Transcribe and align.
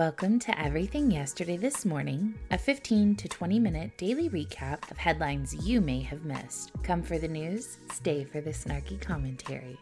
Welcome 0.00 0.38
to 0.38 0.58
Everything 0.58 1.10
Yesterday 1.10 1.58
This 1.58 1.84
Morning, 1.84 2.34
a 2.50 2.56
15 2.56 3.16
to 3.16 3.28
20 3.28 3.58
minute 3.58 3.98
daily 3.98 4.30
recap 4.30 4.90
of 4.90 4.96
headlines 4.96 5.54
you 5.54 5.82
may 5.82 6.00
have 6.00 6.24
missed. 6.24 6.72
Come 6.82 7.02
for 7.02 7.18
the 7.18 7.28
news, 7.28 7.76
stay 7.92 8.24
for 8.24 8.40
the 8.40 8.48
snarky 8.48 8.98
commentary. 8.98 9.76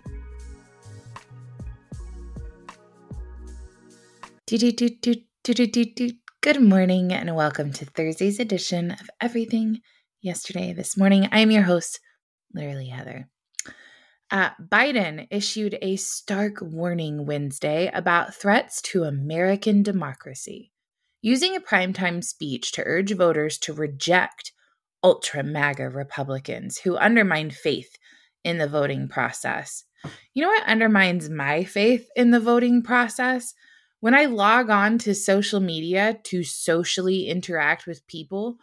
Good 6.40 6.62
morning 6.62 7.12
and 7.12 7.36
welcome 7.36 7.72
to 7.74 7.84
Thursday's 7.84 8.40
edition 8.40 8.90
of 8.90 9.08
Everything 9.20 9.78
Yesterday 10.20 10.72
This 10.72 10.96
Morning. 10.96 11.28
I 11.30 11.38
am 11.38 11.52
your 11.52 11.62
host, 11.62 12.00
literally 12.52 12.88
Heather. 12.88 13.28
Uh, 14.30 14.50
Biden 14.60 15.26
issued 15.30 15.78
a 15.80 15.96
stark 15.96 16.58
warning 16.60 17.24
Wednesday 17.24 17.90
about 17.94 18.34
threats 18.34 18.82
to 18.82 19.04
American 19.04 19.82
democracy, 19.82 20.70
using 21.22 21.56
a 21.56 21.60
primetime 21.60 22.22
speech 22.22 22.72
to 22.72 22.82
urge 22.84 23.12
voters 23.14 23.56
to 23.58 23.72
reject 23.72 24.52
ultra 25.02 25.42
MAGA 25.42 25.88
Republicans 25.88 26.78
who 26.78 26.98
undermine 26.98 27.50
faith 27.50 27.96
in 28.44 28.58
the 28.58 28.68
voting 28.68 29.08
process. 29.08 29.84
You 30.34 30.42
know 30.42 30.48
what 30.48 30.66
undermines 30.66 31.30
my 31.30 31.64
faith 31.64 32.08
in 32.14 32.30
the 32.30 32.40
voting 32.40 32.82
process? 32.82 33.54
When 34.00 34.14
I 34.14 34.26
log 34.26 34.70
on 34.70 34.98
to 34.98 35.14
social 35.14 35.60
media 35.60 36.18
to 36.24 36.44
socially 36.44 37.28
interact 37.28 37.86
with 37.86 38.06
people, 38.06 38.58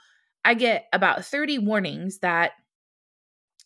I 0.45 0.53
get 0.53 0.85
about 0.93 1.25
30 1.25 1.57
warnings 1.59 2.19
that 2.19 2.51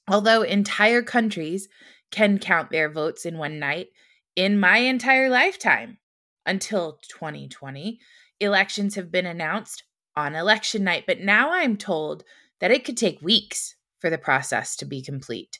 Although 0.10 0.42
entire 0.42 1.04
countries 1.04 1.70
can 2.12 2.40
count 2.40 2.72
their 2.72 2.90
votes 2.90 3.26
in 3.26 3.38
one 3.38 3.60
night, 3.60 3.90
in 4.36 4.60
my 4.60 4.78
entire 4.78 5.30
lifetime 5.30 6.00
until 6.46 7.00
2020, 7.10 8.00
elections 8.40 8.96
have 8.96 9.12
been 9.12 9.28
announced 9.28 9.84
on 10.16 10.36
election 10.36 10.84
night. 10.84 11.04
But 11.06 11.20
now 11.20 11.52
I'm 11.52 11.78
told 11.78 12.24
that 12.60 12.72
it 12.72 12.84
could 12.84 12.98
take 12.98 13.22
weeks 13.22 13.76
for 14.00 14.10
the 14.10 14.18
process 14.18 14.76
to 14.78 14.86
be 14.86 15.04
complete. 15.04 15.60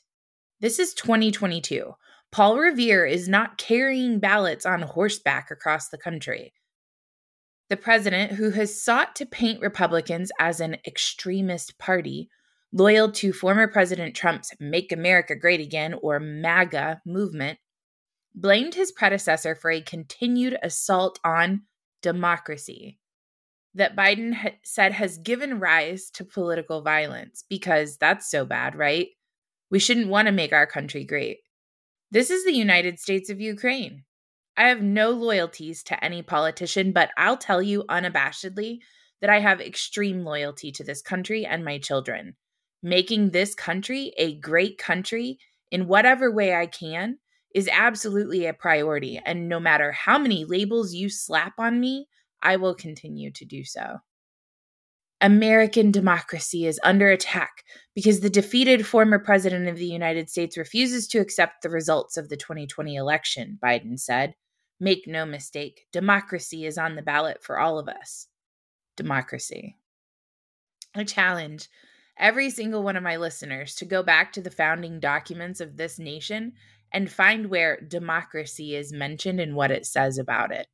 This 0.60 0.80
is 0.80 0.94
2022. 0.94 1.94
Paul 2.32 2.58
Revere 2.58 3.06
is 3.06 3.28
not 3.28 3.56
carrying 3.56 4.18
ballots 4.18 4.66
on 4.66 4.82
horseback 4.82 5.50
across 5.50 5.88
the 5.88 5.98
country. 5.98 6.52
The 7.68 7.76
president, 7.76 8.32
who 8.32 8.50
has 8.50 8.82
sought 8.82 9.14
to 9.16 9.26
paint 9.26 9.60
Republicans 9.60 10.32
as 10.40 10.60
an 10.60 10.76
extremist 10.84 11.78
party, 11.78 12.28
loyal 12.72 13.10
to 13.12 13.32
former 13.32 13.66
President 13.66 14.14
Trump's 14.14 14.52
Make 14.60 14.92
America 14.92 15.34
Great 15.34 15.60
Again 15.60 15.94
or 16.02 16.20
MAGA 16.20 17.02
movement, 17.04 17.58
blamed 18.34 18.74
his 18.74 18.92
predecessor 18.92 19.54
for 19.54 19.70
a 19.70 19.80
continued 19.80 20.56
assault 20.62 21.18
on 21.24 21.62
democracy 22.02 22.98
that 23.74 23.96
Biden 23.96 24.34
ha- 24.34 24.56
said 24.64 24.92
has 24.92 25.18
given 25.18 25.60
rise 25.60 26.10
to 26.10 26.24
political 26.24 26.82
violence 26.82 27.44
because 27.48 27.96
that's 27.96 28.30
so 28.30 28.44
bad, 28.44 28.74
right? 28.74 29.08
We 29.70 29.78
shouldn't 29.78 30.08
want 30.08 30.26
to 30.26 30.32
make 30.32 30.52
our 30.52 30.66
country 30.66 31.04
great. 31.04 31.38
This 32.10 32.30
is 32.30 32.44
the 32.44 32.52
United 32.52 32.98
States 32.98 33.30
of 33.30 33.40
Ukraine. 33.40 34.04
I 34.56 34.68
have 34.68 34.82
no 34.82 35.10
loyalties 35.10 35.82
to 35.84 36.04
any 36.04 36.22
politician, 36.22 36.92
but 36.92 37.10
I'll 37.16 37.36
tell 37.36 37.62
you 37.62 37.84
unabashedly 37.88 38.78
that 39.20 39.30
I 39.30 39.38
have 39.38 39.60
extreme 39.60 40.24
loyalty 40.24 40.72
to 40.72 40.84
this 40.84 41.02
country 41.02 41.46
and 41.46 41.64
my 41.64 41.78
children 41.78 42.34
making 42.82 43.30
this 43.30 43.54
country 43.54 44.12
a 44.16 44.36
great 44.36 44.78
country 44.78 45.38
in 45.70 45.86
whatever 45.86 46.30
way 46.32 46.54
I 46.54 46.66
can 46.66 47.18
is 47.54 47.68
absolutely 47.72 48.46
a 48.46 48.54
priority. 48.54 49.20
And 49.24 49.48
no 49.48 49.60
matter 49.60 49.92
how 49.92 50.18
many 50.18 50.44
labels 50.44 50.94
you 50.94 51.08
slap 51.08 51.54
on 51.58 51.80
me, 51.80 52.06
I 52.42 52.56
will 52.56 52.74
continue 52.74 53.30
to 53.32 53.44
do 53.44 53.64
so. 53.64 53.98
American 55.20 55.90
democracy 55.90 56.66
is 56.66 56.80
under 56.82 57.10
attack 57.10 57.64
because 57.94 58.20
the 58.20 58.30
defeated 58.30 58.86
former 58.86 59.18
president 59.18 59.68
of 59.68 59.76
the 59.76 59.86
United 59.86 60.30
States 60.30 60.56
refuses 60.56 61.06
to 61.08 61.18
accept 61.18 61.62
the 61.62 61.68
results 61.68 62.16
of 62.16 62.30
the 62.30 62.38
2020 62.38 62.96
election, 62.96 63.58
Biden 63.62 63.98
said. 63.98 64.34
Make 64.82 65.06
no 65.06 65.26
mistake, 65.26 65.86
democracy 65.92 66.64
is 66.64 66.78
on 66.78 66.96
the 66.96 67.02
ballot 67.02 67.42
for 67.42 67.58
all 67.58 67.78
of 67.78 67.86
us. 67.86 68.28
Democracy. 68.96 69.76
A 70.94 71.04
challenge 71.04 71.68
every 72.20 72.50
single 72.50 72.82
one 72.82 72.96
of 72.96 73.02
my 73.02 73.16
listeners 73.16 73.74
to 73.76 73.84
go 73.84 74.02
back 74.02 74.32
to 74.32 74.42
the 74.42 74.50
founding 74.50 75.00
documents 75.00 75.60
of 75.60 75.76
this 75.76 75.98
nation 75.98 76.52
and 76.92 77.10
find 77.10 77.46
where 77.46 77.80
democracy 77.80 78.76
is 78.76 78.92
mentioned 78.92 79.40
and 79.40 79.56
what 79.56 79.70
it 79.70 79.86
says 79.86 80.18
about 80.18 80.52
it. 80.52 80.66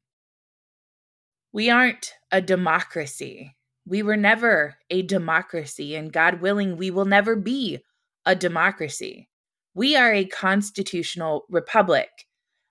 We 1.53 1.71
aren't 1.71 2.13
a 2.31 2.43
democracy. 2.43 3.57
We 3.87 4.03
were 4.03 4.17
never 4.17 4.77
a 4.91 5.03
democracy, 5.03 5.95
and 5.95 6.13
God 6.13 6.41
willing, 6.41 6.77
we 6.77 6.91
will 6.91 7.05
never 7.05 7.37
be 7.37 7.79
a 8.27 8.35
democracy. 8.35 9.29
We 9.75 9.95
are 9.95 10.13
a 10.13 10.25
constitutional 10.25 11.45
republic. 11.49 12.09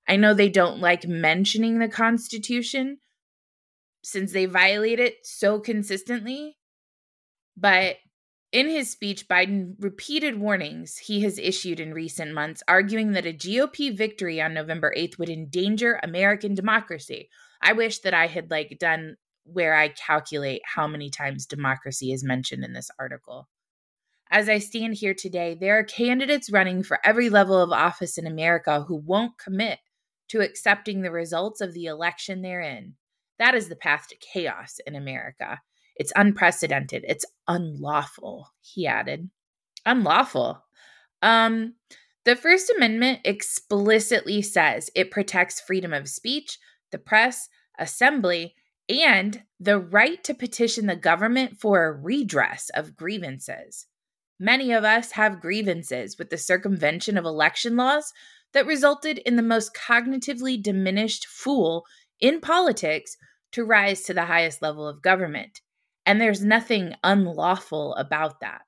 I 0.07 0.18
know 0.18 0.34
they 0.34 0.50
don't 0.50 0.80
like 0.80 1.07
mentioning 1.07 1.80
the 1.80 1.88
Constitution 1.88 2.97
since 4.03 4.34
they 4.34 4.46
violate 4.46 5.00
it 5.00 5.16
so 5.24 5.59
consistently, 5.59 6.57
but 7.57 7.96
in 8.56 8.70
his 8.70 8.90
speech, 8.90 9.28
Biden 9.28 9.76
repeated 9.80 10.40
warnings 10.40 10.96
he 10.96 11.20
has 11.24 11.38
issued 11.38 11.82
in 11.82 11.94
recent 11.94 12.34
months, 12.34 12.64
arguing 12.70 13.12
that 13.12 13.26
a 13.26 13.34
GOP 13.34 13.96
victory 13.96 14.42
on 14.42 14.54
November 14.54 14.94
8th 14.98 15.20
would 15.20 15.28
endanger 15.28 16.00
American 16.02 16.56
democracy. 16.56 17.28
I 17.62 17.74
wish 17.74 18.00
that 18.00 18.14
I 18.14 18.28
had 18.28 18.50
like 18.50 18.78
done 18.80 19.18
where 19.44 19.76
I 19.76 19.90
calculate 19.90 20.62
how 20.64 20.88
many 20.88 21.10
times 21.10 21.46
democracy 21.46 22.14
is 22.14 22.24
mentioned 22.24 22.64
in 22.64 22.72
this 22.72 22.90
article. 22.98 23.50
As 24.32 24.48
I 24.48 24.60
stand 24.60 24.94
here 24.96 25.14
today, 25.14 25.58
there 25.60 25.78
are 25.78 25.84
candidates 25.84 26.50
running 26.50 26.82
for 26.82 27.00
every 27.04 27.30
level 27.30 27.62
of 27.62 27.74
office 27.74 28.18
in 28.18 28.26
America 28.26 28.86
who 28.88 28.96
won't 28.96 29.38
commit 29.38 29.80
to 30.30 30.40
accepting 30.40 31.02
the 31.02 31.12
results 31.12 31.60
of 31.60 31.74
the 31.74 31.88
election 31.88 32.42
they're 32.42 32.62
in. 32.62 32.94
That 33.38 33.54
is 33.54 33.68
the 33.68 33.76
path 33.76 34.08
to 34.08 34.16
chaos 34.16 34.80
in 34.88 34.96
America. 34.96 35.60
It's 35.95 36.11
unprecedented. 36.16 37.06
It's 37.07 37.25
unlawful, 37.47 38.50
he 38.61 38.88
added. 38.88 39.29
Unlawful. 39.85 40.63
Um, 41.22 41.75
the 42.25 42.35
First 42.35 42.72
Amendment 42.75 43.19
explicitly 43.23 44.41
says 44.41 44.89
it 44.95 45.11
protects 45.11 45.61
freedom 45.61 45.94
of 45.94 46.09
speech, 46.09 46.57
the 46.91 46.97
press, 46.97 47.47
assembly, 47.78 48.56
and 48.89 49.44
the 49.59 49.79
right 49.79 50.23
to 50.23 50.33
petition 50.33 50.85
the 50.85 50.95
government 50.95 51.57
for 51.59 51.85
a 51.85 51.91
redress 51.91 52.69
of 52.73 52.95
grievances. 52.95 53.88
Many 54.39 54.73
of 54.73 54.83
us 54.83 55.12
have 55.12 55.39
grievances 55.39 56.17
with 56.17 56.29
the 56.29 56.38
circumvention 56.38 57.17
of 57.17 57.25
election 57.25 57.75
laws 57.75 58.12
that 58.53 58.66
resulted 58.66 59.19
in 59.19 59.35
the 59.35 59.41
most 59.41 59.73
cognitively 59.73 60.62
diminished 60.62 61.25
fool 61.27 61.85
in 62.19 62.41
politics 62.41 63.17
to 63.53 63.63
rise 63.63 64.03
to 64.03 64.13
the 64.13 64.25
highest 64.25 64.62
level 64.62 64.88
of 64.88 65.01
government. 65.01 65.62
And 66.06 66.22
there's 66.22 66.44
nothing 66.44 66.94
unlawful 67.04 67.96
about 67.96 68.40
that. 68.42 68.62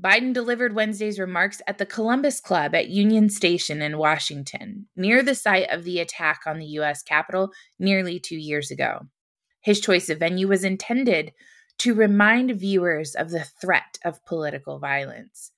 Biden 0.00 0.32
delivered 0.32 0.74
Wednesday's 0.74 1.18
remarks 1.18 1.60
at 1.66 1.76
the 1.76 1.84
Columbus 1.84 2.40
Club 2.40 2.74
at 2.74 2.88
Union 2.88 3.28
Station 3.28 3.82
in 3.82 3.98
Washington, 3.98 4.86
near 4.96 5.22
the 5.22 5.34
site 5.34 5.68
of 5.68 5.84
the 5.84 5.98
attack 5.98 6.40
on 6.46 6.58
the 6.58 6.66
U.S. 6.66 7.02
Capitol 7.02 7.52
nearly 7.78 8.18
two 8.18 8.38
years 8.38 8.70
ago. 8.70 9.00
His 9.60 9.78
choice 9.78 10.08
of 10.08 10.18
venue 10.18 10.48
was 10.48 10.64
intended 10.64 11.32
to 11.80 11.92
remind 11.92 12.58
viewers 12.58 13.14
of 13.14 13.30
the 13.30 13.44
threat 13.44 13.98
of 14.02 14.24
political 14.24 14.78
violence. 14.78 15.52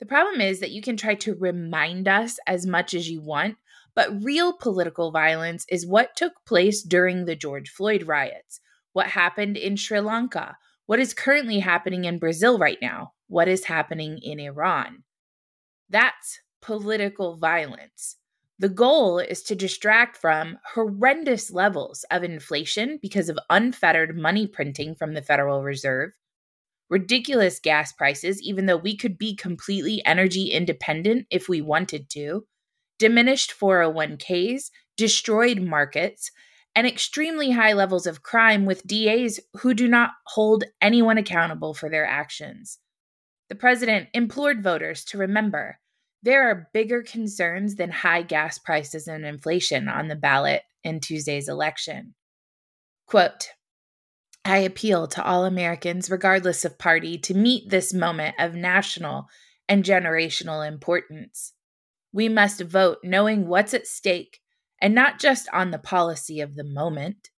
The 0.00 0.06
problem 0.06 0.40
is 0.40 0.60
that 0.60 0.70
you 0.70 0.80
can 0.80 0.96
try 0.96 1.14
to 1.16 1.34
remind 1.34 2.08
us 2.08 2.38
as 2.46 2.66
much 2.66 2.94
as 2.94 3.10
you 3.10 3.20
want, 3.20 3.56
but 3.94 4.24
real 4.24 4.54
political 4.54 5.10
violence 5.10 5.66
is 5.68 5.86
what 5.86 6.16
took 6.16 6.32
place 6.46 6.82
during 6.82 7.26
the 7.26 7.36
George 7.36 7.68
Floyd 7.68 8.06
riots, 8.06 8.60
what 8.92 9.08
happened 9.08 9.56
in 9.56 9.76
Sri 9.76 10.00
Lanka, 10.00 10.56
what 10.86 10.98
is 10.98 11.14
currently 11.14 11.60
happening 11.60 12.04
in 12.04 12.18
Brazil 12.18 12.58
right 12.58 12.78
now, 12.82 13.12
what 13.28 13.48
is 13.48 13.64
happening 13.64 14.18
in 14.22 14.38
Iran. 14.40 15.04
That's 15.88 16.40
political 16.60 17.36
violence. 17.36 18.16
The 18.58 18.68
goal 18.68 19.18
is 19.18 19.42
to 19.44 19.56
distract 19.56 20.16
from 20.16 20.58
horrendous 20.74 21.50
levels 21.50 22.04
of 22.10 22.22
inflation 22.22 22.98
because 23.02 23.28
of 23.28 23.38
unfettered 23.50 24.16
money 24.16 24.46
printing 24.46 24.94
from 24.94 25.14
the 25.14 25.22
Federal 25.22 25.62
Reserve, 25.62 26.12
ridiculous 26.88 27.58
gas 27.58 27.92
prices, 27.92 28.40
even 28.42 28.66
though 28.66 28.76
we 28.76 28.96
could 28.96 29.18
be 29.18 29.34
completely 29.34 30.00
energy 30.04 30.50
independent 30.50 31.26
if 31.30 31.48
we 31.48 31.60
wanted 31.60 32.08
to, 32.10 32.46
diminished 32.98 33.52
401ks, 33.58 34.70
destroyed 34.96 35.60
markets, 35.60 36.30
and 36.74 36.86
extremely 36.86 37.50
high 37.50 37.72
levels 37.72 38.06
of 38.06 38.22
crime 38.22 38.64
with 38.64 38.86
DAs 38.86 39.40
who 39.58 39.74
do 39.74 39.88
not 39.88 40.10
hold 40.26 40.64
anyone 40.80 41.18
accountable 41.18 41.74
for 41.74 41.88
their 41.88 42.06
actions. 42.06 42.78
The 43.48 43.54
president 43.54 44.08
implored 44.14 44.62
voters 44.62 45.04
to 45.06 45.18
remember 45.18 45.78
there 46.22 46.48
are 46.48 46.70
bigger 46.72 47.02
concerns 47.02 47.74
than 47.74 47.90
high 47.90 48.22
gas 48.22 48.58
prices 48.58 49.08
and 49.08 49.24
inflation 49.26 49.88
on 49.88 50.08
the 50.08 50.14
ballot 50.14 50.62
in 50.84 51.00
Tuesday's 51.00 51.48
election. 51.48 52.14
Quote 53.06 53.48
I 54.44 54.58
appeal 54.58 55.06
to 55.08 55.24
all 55.24 55.44
Americans, 55.44 56.10
regardless 56.10 56.64
of 56.64 56.78
party, 56.78 57.18
to 57.18 57.34
meet 57.34 57.70
this 57.70 57.92
moment 57.92 58.34
of 58.38 58.54
national 58.54 59.28
and 59.68 59.84
generational 59.84 60.66
importance. 60.66 61.52
We 62.12 62.28
must 62.28 62.60
vote 62.60 62.98
knowing 63.04 63.46
what's 63.46 63.74
at 63.74 63.86
stake 63.86 64.40
and 64.82 64.96
not 64.96 65.20
just 65.20 65.48
on 65.52 65.70
the 65.70 65.78
policy 65.78 66.40
of 66.40 66.56
the 66.56 66.64
moment. 66.64 67.30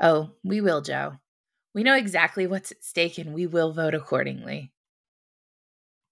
Oh, 0.00 0.32
we 0.44 0.60
will, 0.60 0.82
Joe. 0.82 1.14
We 1.74 1.82
know 1.82 1.96
exactly 1.96 2.46
what's 2.46 2.70
at 2.70 2.84
stake 2.84 3.16
and 3.16 3.32
we 3.34 3.46
will 3.46 3.72
vote 3.72 3.94
accordingly. 3.94 4.72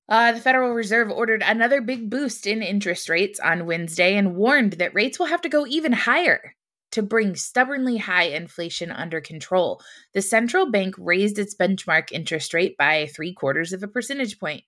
Uh, 0.08 0.32
the 0.32 0.40
Federal 0.40 0.72
Reserve 0.72 1.10
ordered 1.10 1.42
another 1.44 1.82
big 1.82 2.10
boost 2.10 2.46
in 2.46 2.62
interest 2.62 3.08
rates 3.10 3.38
on 3.38 3.66
Wednesday 3.66 4.16
and 4.16 4.36
warned 4.36 4.74
that 4.74 4.94
rates 4.94 5.18
will 5.18 5.26
have 5.26 5.42
to 5.42 5.48
go 5.50 5.66
even 5.66 5.92
higher 5.92 6.54
to 6.92 7.02
bring 7.02 7.36
stubbornly 7.36 7.98
high 7.98 8.24
inflation 8.24 8.90
under 8.90 9.20
control. 9.20 9.82
The 10.14 10.22
central 10.22 10.70
bank 10.70 10.94
raised 10.96 11.38
its 11.38 11.54
benchmark 11.54 12.10
interest 12.10 12.54
rate 12.54 12.76
by 12.78 13.06
three 13.06 13.34
quarters 13.34 13.72
of 13.72 13.82
a 13.82 13.88
percentage 13.88 14.38
point. 14.38 14.64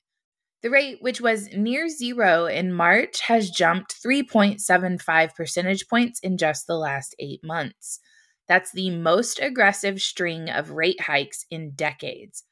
The 0.62 0.70
rate, 0.70 0.98
which 1.00 1.20
was 1.20 1.48
near 1.52 1.88
zero 1.88 2.46
in 2.46 2.72
March, 2.72 3.20
has 3.22 3.50
jumped 3.50 3.94
3.75 4.04 5.34
percentage 5.34 5.86
points 5.88 6.18
in 6.20 6.38
just 6.38 6.66
the 6.66 6.76
last 6.76 7.14
eight 7.18 7.40
months. 7.44 8.00
That's 8.48 8.72
the 8.72 8.90
most 8.90 9.38
aggressive 9.40 10.00
string 10.00 10.48
of 10.48 10.70
rate 10.70 11.02
hikes 11.02 11.44
in 11.50 11.72
decades. 11.72 12.44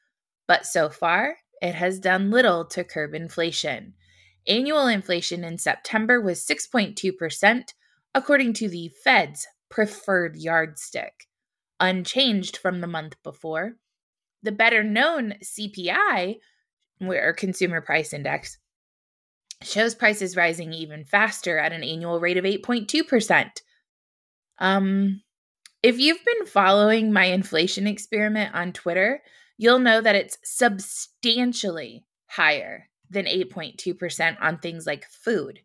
But 0.47 0.65
so 0.65 0.89
far, 0.89 1.37
it 1.61 1.75
has 1.75 1.99
done 1.99 2.31
little 2.31 2.65
to 2.65 2.83
curb 2.83 3.15
inflation. 3.15 3.93
Annual 4.47 4.87
inflation 4.87 5.43
in 5.43 5.57
September 5.57 6.21
was 6.21 6.45
6.2%, 6.45 7.63
according 8.13 8.53
to 8.53 8.69
the 8.69 8.91
Fed's 9.03 9.47
preferred 9.69 10.35
yardstick, 10.35 11.27
unchanged 11.79 12.57
from 12.57 12.81
the 12.81 12.87
month 12.87 13.15
before. 13.23 13.73
The 14.43 14.51
better 14.51 14.83
known 14.83 15.35
CPI, 15.43 16.35
or 17.01 17.33
Consumer 17.33 17.81
Price 17.81 18.13
Index, 18.13 18.57
shows 19.61 19.95
prices 19.95 20.35
rising 20.35 20.73
even 20.73 21.05
faster 21.05 21.57
at 21.57 21.73
an 21.73 21.83
annual 21.83 22.19
rate 22.19 22.37
of 22.37 22.45
8.2%. 22.45 23.49
Um, 24.59 25.21
if 25.83 25.99
you've 25.99 26.23
been 26.25 26.45
following 26.45 27.11
my 27.11 27.25
inflation 27.25 27.87
experiment 27.87 28.55
on 28.55 28.73
Twitter, 28.73 29.21
you'll 29.57 29.79
know 29.79 30.01
that 30.01 30.15
it's 30.15 30.37
substantially 30.43 32.05
higher 32.27 32.89
than 33.09 33.25
8.2% 33.25 34.37
on 34.41 34.57
things 34.57 34.85
like 34.87 35.05
food. 35.05 35.59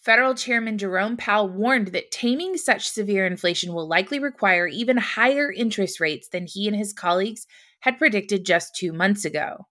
Federal 0.00 0.34
Chairman 0.34 0.76
Jerome 0.76 1.16
Powell 1.16 1.48
warned 1.48 1.88
that 1.88 2.10
taming 2.10 2.58
such 2.58 2.88
severe 2.88 3.24
inflation 3.24 3.72
will 3.72 3.88
likely 3.88 4.18
require 4.18 4.66
even 4.66 4.98
higher 4.98 5.50
interest 5.50 5.98
rates 5.98 6.28
than 6.28 6.46
he 6.46 6.68
and 6.68 6.76
his 6.76 6.92
colleagues 6.92 7.46
had 7.80 7.98
predicted 7.98 8.44
just 8.44 8.74
two 8.74 8.92
months 8.92 9.24
ago. 9.24 9.66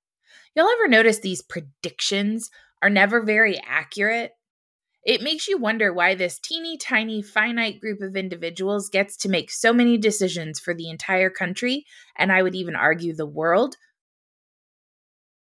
Y'all 0.56 0.68
ever 0.68 0.88
notice 0.88 1.20
these 1.20 1.42
predictions 1.42 2.50
are 2.82 2.90
never 2.90 3.24
very 3.24 3.60
accurate? 3.68 4.32
It 5.06 5.22
makes 5.22 5.48
you 5.48 5.58
wonder 5.58 5.92
why 5.92 6.16
this 6.16 6.40
teeny 6.40 6.78
tiny 6.78 7.22
finite 7.22 7.82
group 7.82 8.02
of 8.02 8.16
individuals 8.16 8.90
gets 8.90 9.18
to 9.18 9.30
make 9.30 9.52
so 9.52 9.74
many 9.74 9.98
decisions 9.98 10.60
for 10.60 10.74
the 10.74 10.90
entire 10.90 11.30
country, 11.30 11.86
and 12.18 12.32
I 12.32 12.42
would 12.42 12.56
even 12.56 12.76
argue 12.76 13.14
the 13.14 13.26
world. 13.26 13.76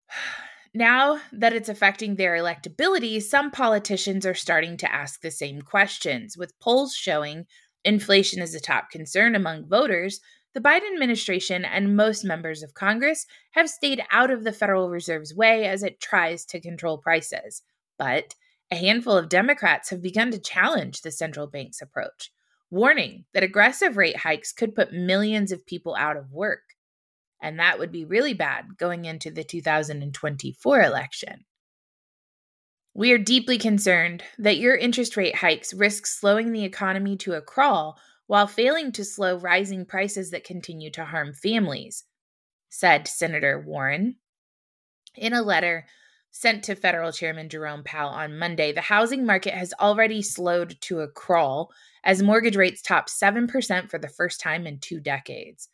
Now 0.74 1.20
that 1.32 1.52
it's 1.52 1.68
affecting 1.68 2.16
their 2.16 2.32
electability, 2.34 3.20
some 3.20 3.50
politicians 3.50 4.24
are 4.24 4.32
starting 4.32 4.78
to 4.78 4.90
ask 4.90 5.20
the 5.20 5.30
same 5.30 5.60
questions, 5.60 6.34
with 6.34 6.58
polls 6.60 6.94
showing 6.94 7.44
inflation 7.84 8.40
is 8.40 8.54
a 8.54 8.60
top 8.60 8.88
concern 8.88 9.34
among 9.34 9.68
voters. 9.68 10.22
The 10.54 10.60
Biden 10.60 10.92
administration 10.92 11.64
and 11.64 11.96
most 11.96 12.24
members 12.24 12.62
of 12.62 12.74
Congress 12.74 13.26
have 13.52 13.70
stayed 13.70 14.02
out 14.10 14.30
of 14.30 14.44
the 14.44 14.52
Federal 14.52 14.90
Reserve's 14.90 15.34
way 15.34 15.66
as 15.66 15.82
it 15.82 15.98
tries 15.98 16.44
to 16.46 16.60
control 16.60 16.98
prices. 16.98 17.62
But 17.98 18.34
a 18.70 18.76
handful 18.76 19.16
of 19.16 19.30
Democrats 19.30 19.90
have 19.90 20.02
begun 20.02 20.30
to 20.30 20.38
challenge 20.38 21.00
the 21.00 21.10
central 21.10 21.46
bank's 21.46 21.80
approach, 21.80 22.32
warning 22.70 23.24
that 23.32 23.42
aggressive 23.42 23.96
rate 23.96 24.18
hikes 24.18 24.52
could 24.52 24.74
put 24.74 24.92
millions 24.92 25.52
of 25.52 25.66
people 25.66 25.94
out 25.94 26.18
of 26.18 26.32
work. 26.32 26.74
And 27.40 27.58
that 27.58 27.78
would 27.78 27.90
be 27.90 28.04
really 28.04 28.34
bad 28.34 28.76
going 28.76 29.06
into 29.06 29.30
the 29.30 29.44
2024 29.44 30.82
election. 30.82 31.44
We 32.94 33.12
are 33.12 33.18
deeply 33.18 33.56
concerned 33.56 34.22
that 34.38 34.58
your 34.58 34.76
interest 34.76 35.16
rate 35.16 35.36
hikes 35.36 35.72
risk 35.72 36.06
slowing 36.06 36.52
the 36.52 36.64
economy 36.64 37.16
to 37.18 37.32
a 37.32 37.40
crawl 37.40 37.98
while 38.26 38.46
failing 38.46 38.92
to 38.92 39.04
slow 39.04 39.36
rising 39.36 39.84
prices 39.84 40.30
that 40.30 40.44
continue 40.44 40.90
to 40.90 41.04
harm 41.04 41.32
families, 41.32 42.04
said 42.68 43.06
Senator 43.06 43.60
Warren. 43.60 44.16
In 45.16 45.32
a 45.32 45.42
letter, 45.42 45.86
sent 46.30 46.64
to 46.64 46.74
federal 46.74 47.12
chairman 47.12 47.48
Jerome 47.48 47.84
Powell 47.84 48.10
on 48.10 48.38
Monday, 48.38 48.72
the 48.72 48.80
housing 48.80 49.26
market 49.26 49.52
has 49.52 49.74
already 49.78 50.22
slowed 50.22 50.80
to 50.82 51.00
a 51.00 51.08
crawl 51.08 51.70
as 52.04 52.22
mortgage 52.22 52.56
rates 52.56 52.82
topped 52.82 53.10
7% 53.10 53.90
for 53.90 53.98
the 53.98 54.08
first 54.08 54.40
time 54.40 54.66
in 54.66 54.78
two 54.78 54.98
decades. 54.98 55.68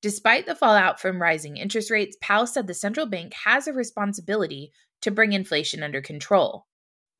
Despite 0.00 0.46
the 0.46 0.54
fallout 0.54 1.00
from 1.00 1.20
rising 1.20 1.56
interest 1.56 1.90
rates, 1.90 2.16
Powell 2.20 2.46
said 2.46 2.66
the 2.66 2.74
central 2.74 3.06
bank 3.06 3.32
has 3.44 3.66
a 3.66 3.72
responsibility 3.72 4.70
to 5.00 5.10
bring 5.10 5.32
inflation 5.32 5.82
under 5.82 6.00
control. 6.00 6.66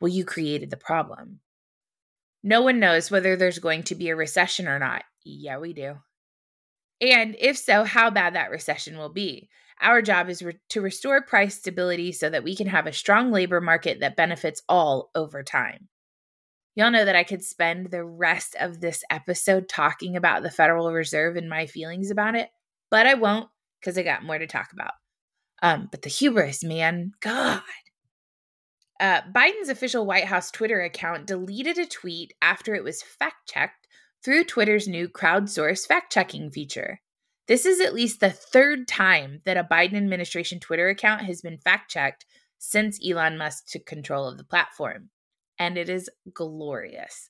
Well, 0.00 0.12
you 0.12 0.24
created 0.24 0.70
the 0.70 0.76
problem. 0.76 1.40
No 2.46 2.60
one 2.60 2.78
knows 2.78 3.10
whether 3.10 3.36
there's 3.36 3.58
going 3.58 3.84
to 3.84 3.94
be 3.94 4.10
a 4.10 4.16
recession 4.16 4.68
or 4.68 4.78
not. 4.78 5.02
Yeah, 5.24 5.56
we 5.56 5.72
do. 5.72 5.96
And 7.00 7.34
if 7.38 7.56
so, 7.56 7.84
how 7.84 8.10
bad 8.10 8.34
that 8.34 8.50
recession 8.50 8.98
will 8.98 9.08
be. 9.08 9.48
Our 9.80 10.02
job 10.02 10.28
is 10.28 10.42
re- 10.42 10.60
to 10.68 10.82
restore 10.82 11.22
price 11.22 11.56
stability 11.56 12.12
so 12.12 12.28
that 12.28 12.44
we 12.44 12.54
can 12.54 12.66
have 12.66 12.86
a 12.86 12.92
strong 12.92 13.32
labor 13.32 13.62
market 13.62 14.00
that 14.00 14.14
benefits 14.14 14.62
all 14.68 15.10
over 15.14 15.42
time. 15.42 15.88
Y'all 16.74 16.90
know 16.90 17.06
that 17.06 17.16
I 17.16 17.24
could 17.24 17.42
spend 17.42 17.90
the 17.90 18.04
rest 18.04 18.56
of 18.60 18.78
this 18.78 19.02
episode 19.08 19.66
talking 19.66 20.14
about 20.14 20.42
the 20.42 20.50
Federal 20.50 20.92
Reserve 20.92 21.36
and 21.36 21.48
my 21.48 21.64
feelings 21.64 22.10
about 22.10 22.34
it, 22.34 22.50
but 22.90 23.06
I 23.06 23.14
won't 23.14 23.48
because 23.80 23.96
I 23.96 24.02
got 24.02 24.22
more 24.22 24.38
to 24.38 24.46
talk 24.46 24.72
about. 24.72 24.92
Um, 25.62 25.88
but 25.90 26.02
the 26.02 26.10
hubris, 26.10 26.62
man, 26.62 27.12
God. 27.20 27.62
Uh, 29.00 29.22
Biden's 29.22 29.68
official 29.68 30.06
White 30.06 30.24
House 30.24 30.50
Twitter 30.50 30.80
account 30.80 31.26
deleted 31.26 31.78
a 31.78 31.86
tweet 31.86 32.32
after 32.40 32.74
it 32.74 32.84
was 32.84 33.02
fact 33.02 33.48
checked 33.48 33.88
through 34.24 34.44
Twitter's 34.44 34.88
new 34.88 35.08
crowdsource 35.08 35.86
fact 35.86 36.12
checking 36.12 36.50
feature. 36.50 37.00
This 37.46 37.66
is 37.66 37.80
at 37.80 37.94
least 37.94 38.20
the 38.20 38.30
third 38.30 38.88
time 38.88 39.42
that 39.44 39.58
a 39.58 39.64
Biden 39.64 39.96
administration 39.96 40.60
Twitter 40.60 40.88
account 40.88 41.22
has 41.22 41.42
been 41.42 41.58
fact 41.58 41.90
checked 41.90 42.24
since 42.58 42.98
Elon 43.06 43.36
Musk 43.36 43.66
took 43.66 43.84
control 43.84 44.26
of 44.26 44.38
the 44.38 44.44
platform. 44.44 45.10
And 45.58 45.76
it 45.76 45.88
is 45.88 46.08
glorious. 46.32 47.28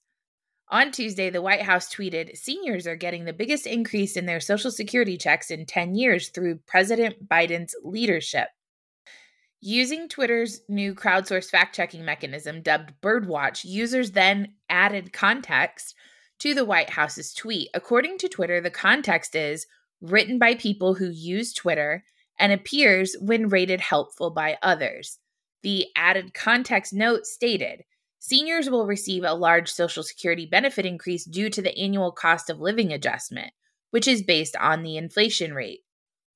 On 0.68 0.92
Tuesday, 0.92 1.30
the 1.30 1.42
White 1.42 1.62
House 1.62 1.92
tweeted 1.92 2.36
Seniors 2.36 2.86
are 2.86 2.96
getting 2.96 3.24
the 3.24 3.32
biggest 3.32 3.66
increase 3.66 4.16
in 4.16 4.26
their 4.26 4.40
Social 4.40 4.70
Security 4.70 5.18
checks 5.18 5.50
in 5.50 5.66
10 5.66 5.94
years 5.94 6.28
through 6.28 6.60
President 6.66 7.28
Biden's 7.28 7.74
leadership. 7.82 8.48
Using 9.66 10.10
Twitter's 10.10 10.60
new 10.68 10.94
crowdsourced 10.94 11.48
fact 11.48 11.74
checking 11.74 12.04
mechanism 12.04 12.60
dubbed 12.60 12.92
Birdwatch, 13.00 13.64
users 13.64 14.10
then 14.10 14.56
added 14.68 15.14
context 15.14 15.94
to 16.40 16.52
the 16.52 16.66
White 16.66 16.90
House's 16.90 17.32
tweet. 17.32 17.70
According 17.72 18.18
to 18.18 18.28
Twitter, 18.28 18.60
the 18.60 18.70
context 18.70 19.34
is 19.34 19.66
written 20.02 20.38
by 20.38 20.54
people 20.54 20.92
who 20.92 21.08
use 21.08 21.54
Twitter 21.54 22.04
and 22.38 22.52
appears 22.52 23.16
when 23.22 23.48
rated 23.48 23.80
helpful 23.80 24.28
by 24.28 24.58
others. 24.60 25.18
The 25.62 25.86
added 25.96 26.34
context 26.34 26.92
note 26.92 27.24
stated 27.24 27.84
seniors 28.18 28.68
will 28.68 28.86
receive 28.86 29.24
a 29.24 29.32
large 29.32 29.72
Social 29.72 30.02
Security 30.02 30.44
benefit 30.44 30.84
increase 30.84 31.24
due 31.24 31.48
to 31.48 31.62
the 31.62 31.74
annual 31.78 32.12
cost 32.12 32.50
of 32.50 32.60
living 32.60 32.92
adjustment, 32.92 33.54
which 33.92 34.06
is 34.06 34.22
based 34.22 34.56
on 34.56 34.82
the 34.82 34.98
inflation 34.98 35.54
rate. 35.54 35.83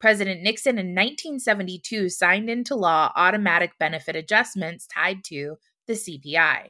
President 0.01 0.43
Nixon 0.43 0.79
in 0.79 0.95
1972 0.95 2.09
signed 2.09 2.49
into 2.49 2.75
law 2.75 3.13
automatic 3.17 3.73
benefit 3.79 4.15
adjustments 4.15 4.87
tied 4.87 5.25
to 5.25 5.57
the 5.87 5.95
CPI. 5.95 6.69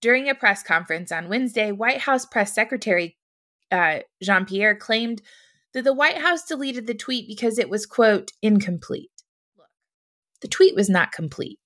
During 0.00 0.28
a 0.28 0.34
press 0.34 0.62
conference 0.62 1.12
on 1.12 1.28
Wednesday, 1.28 1.72
White 1.72 2.00
House 2.00 2.26
Press 2.26 2.54
Secretary 2.54 3.16
uh, 3.70 4.00
Jean 4.22 4.44
Pierre 4.44 4.76
claimed 4.76 5.22
that 5.74 5.84
the 5.84 5.94
White 5.94 6.18
House 6.18 6.44
deleted 6.44 6.86
the 6.86 6.94
tweet 6.94 7.26
because 7.28 7.58
it 7.58 7.68
was, 7.68 7.86
quote, 7.86 8.32
incomplete. 8.42 9.10
Look, 9.56 9.66
the 10.40 10.48
tweet 10.48 10.74
was 10.74 10.88
not 10.88 11.12
complete. 11.12 11.58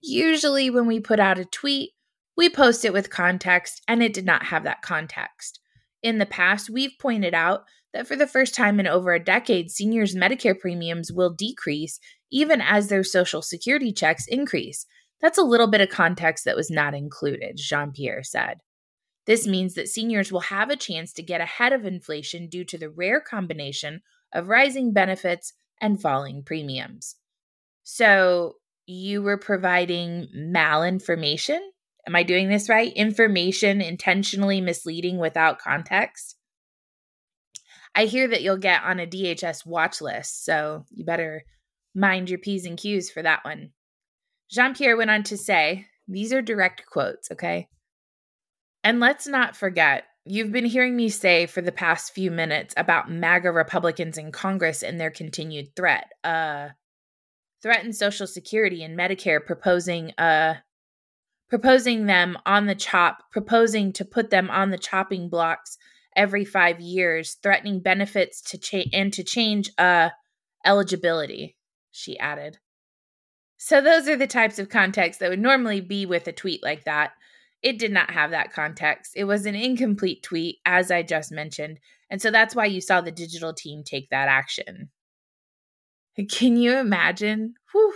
Usually, 0.00 0.70
when 0.70 0.86
we 0.86 1.00
put 1.00 1.20
out 1.20 1.38
a 1.38 1.44
tweet, 1.44 1.90
we 2.36 2.48
post 2.48 2.84
it 2.84 2.92
with 2.92 3.10
context, 3.10 3.82
and 3.86 4.02
it 4.02 4.14
did 4.14 4.24
not 4.24 4.44
have 4.44 4.64
that 4.64 4.82
context. 4.82 5.60
In 6.02 6.18
the 6.18 6.26
past, 6.26 6.70
we've 6.70 6.98
pointed 6.98 7.34
out 7.34 7.64
that 7.92 8.06
for 8.06 8.16
the 8.16 8.26
first 8.26 8.54
time 8.54 8.78
in 8.78 8.86
over 8.86 9.12
a 9.12 9.22
decade, 9.22 9.70
seniors' 9.70 10.14
Medicare 10.14 10.58
premiums 10.58 11.12
will 11.12 11.30
decrease 11.30 11.98
even 12.30 12.60
as 12.60 12.88
their 12.88 13.02
Social 13.02 13.42
Security 13.42 13.92
checks 13.92 14.26
increase. 14.28 14.86
That's 15.20 15.38
a 15.38 15.42
little 15.42 15.66
bit 15.66 15.80
of 15.80 15.88
context 15.88 16.44
that 16.44 16.56
was 16.56 16.70
not 16.70 16.94
included, 16.94 17.56
Jean 17.56 17.92
Pierre 17.92 18.22
said. 18.22 18.58
This 19.26 19.46
means 19.46 19.74
that 19.74 19.88
seniors 19.88 20.32
will 20.32 20.40
have 20.40 20.70
a 20.70 20.76
chance 20.76 21.12
to 21.14 21.22
get 21.22 21.40
ahead 21.40 21.72
of 21.72 21.84
inflation 21.84 22.48
due 22.48 22.64
to 22.64 22.78
the 22.78 22.88
rare 22.88 23.20
combination 23.20 24.00
of 24.32 24.48
rising 24.48 24.92
benefits 24.92 25.52
and 25.80 26.00
falling 26.00 26.42
premiums. 26.42 27.16
So, 27.82 28.54
you 28.86 29.22
were 29.22 29.38
providing 29.38 30.28
malinformation? 30.36 31.60
Am 32.06 32.16
I 32.16 32.22
doing 32.22 32.48
this 32.48 32.68
right? 32.68 32.92
Information 32.94 33.80
intentionally 33.80 34.60
misleading 34.60 35.18
without 35.18 35.58
context? 35.58 36.36
I 37.94 38.04
hear 38.04 38.28
that 38.28 38.42
you'll 38.42 38.56
get 38.56 38.82
on 38.84 39.00
a 39.00 39.06
DHS 39.06 39.66
watch 39.66 40.00
list, 40.00 40.44
so 40.44 40.84
you 40.90 41.04
better 41.04 41.42
mind 41.94 42.30
your 42.30 42.38
P's 42.38 42.64
and 42.66 42.78
Q's 42.78 43.10
for 43.10 43.22
that 43.22 43.44
one. 43.44 43.70
Jean 44.50 44.74
Pierre 44.74 44.96
went 44.96 45.10
on 45.10 45.22
to 45.24 45.36
say, 45.36 45.86
these 46.08 46.32
are 46.32 46.42
direct 46.42 46.86
quotes, 46.86 47.30
okay? 47.30 47.68
And 48.82 49.00
let's 49.00 49.26
not 49.26 49.56
forget, 49.56 50.04
you've 50.24 50.52
been 50.52 50.64
hearing 50.64 50.96
me 50.96 51.08
say 51.08 51.46
for 51.46 51.60
the 51.60 51.72
past 51.72 52.12
few 52.12 52.30
minutes 52.30 52.74
about 52.76 53.10
MAGA 53.10 53.52
Republicans 53.52 54.18
in 54.18 54.32
Congress 54.32 54.82
and 54.82 55.00
their 55.00 55.10
continued 55.10 55.74
threat. 55.76 56.10
Uh 56.24 56.70
threaten 57.62 57.92
Social 57.92 58.26
Security 58.26 58.82
and 58.82 58.98
Medicare 58.98 59.44
proposing 59.44 60.12
uh 60.16 60.54
proposing 61.48 62.06
them 62.06 62.38
on 62.46 62.66
the 62.66 62.74
chop, 62.74 63.24
proposing 63.32 63.92
to 63.92 64.04
put 64.04 64.30
them 64.30 64.48
on 64.50 64.70
the 64.70 64.78
chopping 64.78 65.28
blocks 65.28 65.76
every 66.20 66.44
5 66.44 66.80
years, 66.80 67.38
threatening 67.42 67.80
benefits 67.80 68.42
to 68.50 68.58
change 68.58 68.90
and 68.92 69.12
to 69.14 69.24
change 69.24 69.70
uh 69.78 70.10
eligibility, 70.64 71.56
she 71.90 72.18
added. 72.18 72.58
So 73.56 73.80
those 73.80 74.08
are 74.08 74.16
the 74.16 74.26
types 74.26 74.58
of 74.58 74.68
context 74.68 75.20
that 75.20 75.30
would 75.30 75.40
normally 75.40 75.80
be 75.80 76.06
with 76.06 76.26
a 76.26 76.32
tweet 76.32 76.62
like 76.62 76.84
that. 76.84 77.12
It 77.62 77.78
did 77.78 77.92
not 77.92 78.10
have 78.10 78.30
that 78.30 78.52
context. 78.52 79.12
It 79.16 79.24
was 79.24 79.44
an 79.44 79.54
incomplete 79.54 80.22
tweet, 80.22 80.58
as 80.64 80.90
I 80.90 81.02
just 81.02 81.30
mentioned. 81.30 81.78
And 82.10 82.20
so 82.20 82.30
that's 82.30 82.54
why 82.54 82.66
you 82.66 82.80
saw 82.80 83.00
the 83.00 83.10
digital 83.10 83.52
team 83.52 83.82
take 83.84 84.08
that 84.10 84.28
action. 84.28 84.90
Can 86.28 86.56
you 86.56 86.76
imagine? 86.76 87.54
Whew. 87.72 87.94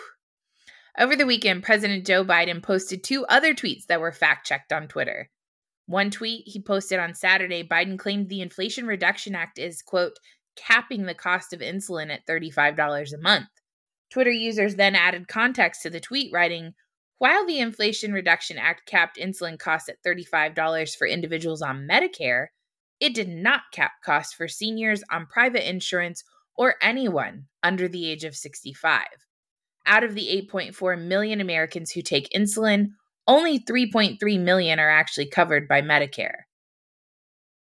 Over 0.98 1.16
the 1.16 1.26
weekend, 1.26 1.62
President 1.62 2.06
Joe 2.06 2.24
Biden 2.24 2.62
posted 2.62 3.02
two 3.02 3.26
other 3.26 3.54
tweets 3.54 3.86
that 3.86 4.00
were 4.00 4.12
fact 4.12 4.46
checked 4.46 4.72
on 4.72 4.86
Twitter. 4.86 5.30
One 5.86 6.10
tweet 6.10 6.44
he 6.46 6.60
posted 6.60 6.98
on 6.98 7.14
Saturday, 7.14 7.62
Biden 7.62 7.98
claimed 7.98 8.28
the 8.28 8.40
Inflation 8.40 8.86
Reduction 8.86 9.34
Act 9.34 9.58
is, 9.58 9.82
quote, 9.82 10.18
capping 10.56 11.04
the 11.04 11.14
cost 11.14 11.52
of 11.52 11.60
insulin 11.60 12.12
at 12.12 12.26
$35 12.26 13.12
a 13.12 13.18
month. 13.18 13.48
Twitter 14.10 14.30
users 14.30 14.76
then 14.76 14.94
added 14.94 15.28
context 15.28 15.82
to 15.82 15.90
the 15.90 16.00
tweet, 16.00 16.32
writing, 16.32 16.74
while 17.18 17.46
the 17.46 17.58
Inflation 17.58 18.12
Reduction 18.12 18.58
Act 18.58 18.86
capped 18.86 19.18
insulin 19.18 19.58
costs 19.58 19.88
at 19.88 20.02
$35 20.06 20.96
for 20.96 21.06
individuals 21.06 21.62
on 21.62 21.86
Medicare, 21.88 22.48
it 23.00 23.14
did 23.14 23.28
not 23.28 23.62
cap 23.72 23.92
costs 24.04 24.32
for 24.32 24.48
seniors 24.48 25.02
on 25.10 25.26
private 25.26 25.68
insurance 25.68 26.24
or 26.56 26.76
anyone 26.80 27.46
under 27.62 27.88
the 27.88 28.10
age 28.10 28.24
of 28.24 28.36
65. 28.36 29.04
Out 29.86 30.04
of 30.04 30.14
the 30.14 30.48
8.4 30.52 31.00
million 31.02 31.40
Americans 31.40 31.90
who 31.90 32.02
take 32.02 32.30
insulin, 32.34 32.90
only 33.26 33.58
3.3 33.58 34.40
million 34.40 34.78
are 34.78 34.90
actually 34.90 35.28
covered 35.28 35.68
by 35.68 35.82
Medicare. 35.82 36.42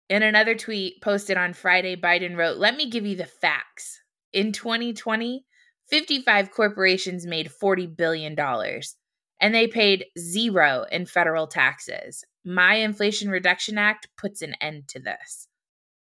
In 0.09 0.23
another 0.23 0.54
tweet 0.54 1.00
posted 1.02 1.37
on 1.37 1.52
Friday, 1.52 1.97
Biden 1.97 2.37
wrote, 2.37 2.57
Let 2.57 2.76
me 2.76 2.90
give 2.90 3.07
you 3.07 3.16
the 3.16 3.26
facts. 3.26 4.00
In 4.33 4.52
2020, 4.52 5.45
55 5.88 6.50
corporations 6.50 7.26
made 7.26 7.50
$40 7.50 7.97
billion 7.97 8.37
and 9.40 9.54
they 9.54 9.66
paid 9.66 10.07
zero 10.19 10.85
in 10.90 11.07
federal 11.07 11.47
taxes. 11.47 12.25
My 12.45 12.75
Inflation 12.75 13.30
Reduction 13.30 13.78
Act 13.78 14.09
puts 14.16 14.42
an 14.42 14.54
end 14.61 14.88
to 14.88 15.00
this. 15.00 15.49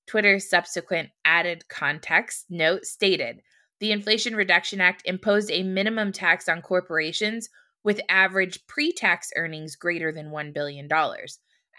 Twitter's 0.06 0.48
subsequent 0.48 1.10
added 1.24 1.68
context 1.68 2.46
note 2.50 2.84
stated 2.84 3.40
the 3.80 3.90
Inflation 3.90 4.36
Reduction 4.36 4.80
Act 4.80 5.02
imposed 5.04 5.50
a 5.50 5.64
minimum 5.64 6.12
tax 6.12 6.48
on 6.48 6.62
corporations 6.62 7.48
with 7.84 8.00
average 8.08 8.66
pre 8.66 8.92
tax 8.92 9.30
earnings 9.36 9.76
greater 9.76 10.12
than 10.12 10.30
$1 10.30 10.54
billion. 10.54 10.88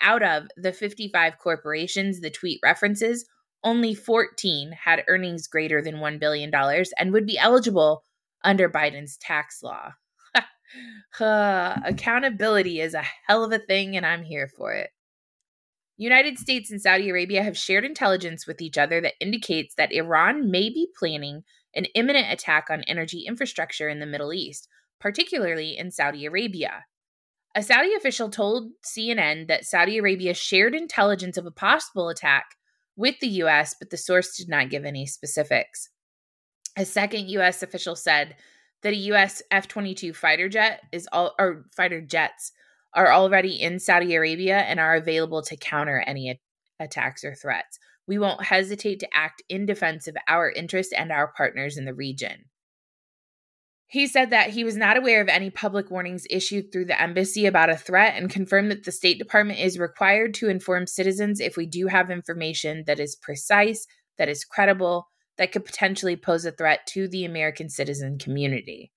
Out 0.01 0.24
of 0.24 0.48
the 0.57 0.74
55 0.74 1.38
corporations 1.38 2.19
the 2.19 2.29
tweet 2.29 2.60
references, 2.63 3.25
only 3.63 3.93
14 3.93 4.72
had 4.83 5.03
earnings 5.07 5.48
greater 5.48 5.81
than 5.81 5.95
$1 5.95 6.19
billion 6.19 6.51
and 6.98 7.13
would 7.13 7.25
be 7.25 7.38
eligible 7.38 8.03
under 8.43 8.69
Biden's 8.69 9.17
tax 9.17 9.63
law 9.63 9.93
accountability 11.19 12.79
is 12.79 12.93
a 12.93 13.03
hell 13.27 13.43
of 13.43 13.51
a 13.51 13.60
thing, 13.60 13.95
and 13.95 14.05
I'm 14.05 14.24
here 14.24 14.48
for 14.48 14.74
it. 14.74 14.89
United 15.98 16.39
States 16.39 16.72
and 16.72 16.81
Saudi 16.81 17.10
Arabia 17.10 17.43
have 17.43 17.57
shared 17.57 17.86
intelligence 17.86 18.48
with 18.48 18.62
each 18.62 18.77
other 18.77 19.00
that 19.01 19.13
indicates 19.19 19.75
that 19.75 19.91
Iran 19.91 20.50
may 20.50 20.69
be 20.69 20.88
planning 20.98 21.43
an 21.75 21.86
imminent 21.95 22.31
attack 22.31 22.69
on 22.69 22.83
energy 22.88 23.25
infrastructure 23.27 23.89
in 23.89 24.00
the 24.00 24.05
Middle 24.05 24.33
East, 24.33 24.67
particularly 25.03 25.77
in 25.77 25.91
Saudi 25.91 26.25
Arabia. 26.25 26.86
A 27.55 27.62
Saudi 27.62 27.93
official 27.93 28.29
told 28.29 28.72
CNN 28.86 29.50
that 29.50 29.65
Saudi 29.65 29.98
Arabia 29.98 30.33
shared 30.33 30.74
intelligence 30.74 31.38
of 31.38 31.45
a 31.45 31.51
possible 31.51 32.07
attack 32.07 32.45
with 32.95 33.19
the 33.19 33.27
U.S., 33.27 33.75
but 33.77 33.89
the 33.89 33.98
source 33.98 34.38
did 34.38 34.48
not 34.48 34.69
give 34.69 34.86
any 34.86 35.05
specifics. 35.05 35.89
A 36.77 36.86
second 36.86 37.29
U.S. 37.31 37.62
official 37.62 37.98
said 37.98 38.38
that 38.81 38.93
a 38.93 39.07
U.S. 39.12 39.41
F-22 39.51 40.15
fighter 40.15 40.48
jet 40.48 40.79
is 40.93 41.07
all 41.12 41.36
or 41.38 41.65
fighter 41.75 42.00
jets 42.00 42.53
are 42.93 43.12
already 43.12 43.62
in 43.62 43.79
Saudi 43.79 44.15
Arabia 44.15 44.60
and 44.60 44.79
are 44.79 44.95
available 44.95 45.41
to 45.41 45.57
counter 45.57 46.01
any 46.07 46.39
attacks 46.79 47.25
or 47.25 47.36
threats. 47.36 47.77
We 48.07 48.17
won't 48.17 48.45
hesitate 48.45 49.01
to 49.01 49.13
act 49.13 49.43
in 49.50 49.65
defense 49.65 50.07
of 50.07 50.15
our 50.29 50.50
interests 50.50 50.93
and 50.93 51.12
our 51.12 51.33
partners 51.36 51.77
in 51.77 51.83
the 51.83 51.93
region. 51.93 52.45
He 53.94 54.08
said 54.08 54.32
that 54.32 54.50
he 54.50 54.64
was 54.64 54.76
not 54.76 54.98
aware 54.98 55.22
of 55.22 55.28
any 55.28 55.52
public 55.52 55.92
warnings 55.92 56.26
issued 56.32 56.72
through 56.72 56.86
the 56.86 57.00
embassy 57.00 57.46
about 57.46 57.70
a 57.70 57.78
threat 57.78 58.16
and 58.18 58.28
confirmed 58.28 58.72
that 58.72 58.86
the 58.86 58.92
State 58.92 59.20
Department 59.20 59.60
is 59.60 59.78
required 59.78 60.34
to 60.34 60.50
inform 60.50 60.88
citizens 60.88 61.40
if 61.40 61.58
we 61.58 61.68
do 61.68 61.86
have 61.86 62.10
information 62.10 62.86
that 62.88 63.00
is 63.00 63.16
precise, 63.16 63.86
that 64.18 64.28
is 64.28 64.46
credible, 64.46 65.10
that 65.38 65.52
could 65.52 65.64
potentially 65.64 66.16
pose 66.16 66.44
a 66.44 66.52
threat 66.52 66.88
to 66.88 67.08
the 67.08 67.24
American 67.24 67.70
citizen 67.70 68.18
community. 68.18 68.92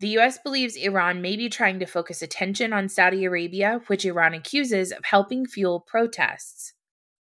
The 0.00 0.18
US 0.18 0.38
believes 0.38 0.74
Iran 0.74 1.22
may 1.22 1.36
be 1.36 1.48
trying 1.48 1.78
to 1.78 1.86
focus 1.86 2.20
attention 2.20 2.72
on 2.72 2.88
Saudi 2.88 3.24
Arabia, 3.26 3.80
which 3.86 4.04
Iran 4.04 4.34
accuses 4.34 4.90
of 4.90 5.04
helping 5.04 5.46
fuel 5.46 5.84
protests. 5.86 6.74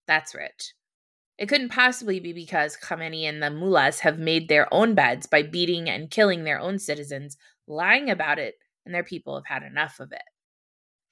That's 0.06 0.36
rich. 0.36 0.76
It 1.44 1.50
couldn't 1.50 1.74
possibly 1.74 2.22
be 2.22 2.32
because 2.32 2.78
Khamenei 2.78 3.28
and 3.28 3.44
the 3.44 3.50
mullahs 3.50 4.00
have 4.00 4.18
made 4.18 4.48
their 4.48 4.74
own 4.74 4.96
beds 4.96 5.28
by 5.28 5.44
beating 5.44 5.90
and 5.90 6.10
killing 6.10 6.46
their 6.46 6.58
own 6.58 6.80
citizens, 6.80 7.36
lying 7.68 8.10
about 8.10 8.40
it, 8.40 8.56
and 8.86 8.96
their 8.96 9.04
people 9.04 9.36
have 9.36 9.62
had 9.62 9.70
enough 9.70 10.00
of 10.00 10.14
it. 10.14 10.22